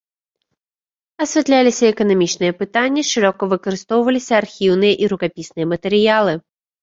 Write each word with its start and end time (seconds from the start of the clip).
Асвятляліся 1.25 1.83
эканамічныя 1.93 2.51
пытанні, 2.61 3.01
шырока 3.11 3.41
выкарыстоўваліся 3.53 4.33
архіўныя 4.41 4.93
і 5.03 5.11
рукапісныя 5.15 5.65
матэрыялы. 5.75 6.33